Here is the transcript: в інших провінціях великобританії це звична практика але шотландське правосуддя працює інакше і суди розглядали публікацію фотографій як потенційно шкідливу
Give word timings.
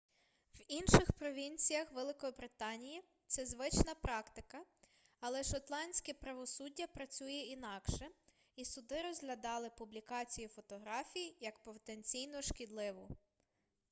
в 0.55 0.61
інших 0.67 1.11
провінціях 1.11 1.91
великобританії 1.91 3.03
це 3.27 3.45
звична 3.45 3.95
практика 3.95 4.65
але 5.19 5.43
шотландське 5.43 6.13
правосуддя 6.13 6.87
працює 6.87 7.31
інакше 7.33 8.09
і 8.55 8.65
суди 8.65 9.01
розглядали 9.01 9.69
публікацію 9.69 10.47
фотографій 10.49 11.35
як 11.39 11.63
потенційно 11.63 12.41
шкідливу 12.41 13.09